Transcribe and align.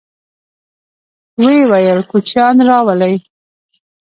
ويې 1.43 1.63
ويل: 1.71 1.99
کوچيان 2.09 2.55
راولئ! 2.67 3.15